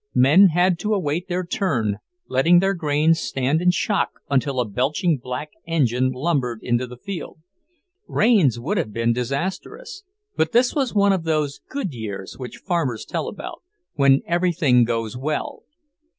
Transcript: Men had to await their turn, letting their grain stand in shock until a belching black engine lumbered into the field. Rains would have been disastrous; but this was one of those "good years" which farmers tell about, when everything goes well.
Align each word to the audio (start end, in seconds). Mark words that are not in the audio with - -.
Men 0.15 0.47
had 0.47 0.79
to 0.79 0.95
await 0.95 1.27
their 1.27 1.45
turn, 1.45 1.99
letting 2.27 2.57
their 2.57 2.73
grain 2.73 3.13
stand 3.13 3.61
in 3.61 3.69
shock 3.69 4.19
until 4.31 4.59
a 4.59 4.67
belching 4.67 5.19
black 5.19 5.51
engine 5.67 6.09
lumbered 6.11 6.63
into 6.63 6.87
the 6.87 6.97
field. 6.97 7.37
Rains 8.07 8.59
would 8.59 8.77
have 8.77 8.91
been 8.91 9.13
disastrous; 9.13 10.03
but 10.35 10.53
this 10.53 10.73
was 10.73 10.95
one 10.95 11.13
of 11.13 11.23
those 11.23 11.61
"good 11.69 11.93
years" 11.93 12.33
which 12.39 12.57
farmers 12.57 13.05
tell 13.05 13.27
about, 13.27 13.61
when 13.93 14.23
everything 14.25 14.85
goes 14.85 15.15
well. 15.15 15.65